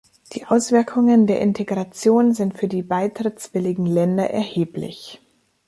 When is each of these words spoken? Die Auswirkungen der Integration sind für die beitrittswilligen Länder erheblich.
Die 0.33 0.47
Auswirkungen 0.47 1.27
der 1.27 1.41
Integration 1.41 2.33
sind 2.33 2.57
für 2.57 2.67
die 2.67 2.81
beitrittswilligen 2.81 3.85
Länder 3.85 4.31
erheblich. 4.31 5.21